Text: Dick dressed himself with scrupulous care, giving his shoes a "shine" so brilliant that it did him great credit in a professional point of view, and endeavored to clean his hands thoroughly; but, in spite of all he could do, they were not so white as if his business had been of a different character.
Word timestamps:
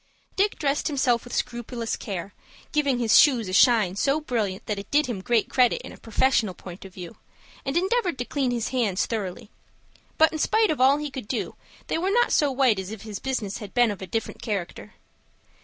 Dick 0.35 0.57
dressed 0.57 0.87
himself 0.87 1.23
with 1.23 1.31
scrupulous 1.31 1.95
care, 1.95 2.33
giving 2.71 2.97
his 2.97 3.19
shoes 3.19 3.47
a 3.47 3.53
"shine" 3.53 3.95
so 3.95 4.19
brilliant 4.19 4.65
that 4.65 4.79
it 4.79 4.89
did 4.89 5.05
him 5.05 5.21
great 5.21 5.47
credit 5.47 5.79
in 5.83 5.91
a 5.91 5.97
professional 5.97 6.55
point 6.55 6.83
of 6.83 6.95
view, 6.95 7.17
and 7.67 7.77
endeavored 7.77 8.17
to 8.17 8.25
clean 8.25 8.49
his 8.49 8.69
hands 8.69 9.05
thoroughly; 9.05 9.51
but, 10.17 10.31
in 10.33 10.39
spite 10.39 10.71
of 10.71 10.81
all 10.81 10.97
he 10.97 11.11
could 11.11 11.27
do, 11.27 11.53
they 11.85 11.99
were 11.99 12.09
not 12.09 12.31
so 12.33 12.51
white 12.51 12.79
as 12.79 12.89
if 12.89 13.03
his 13.03 13.19
business 13.19 13.59
had 13.59 13.75
been 13.75 13.91
of 13.91 14.01
a 14.01 14.07
different 14.07 14.41
character. 14.41 14.95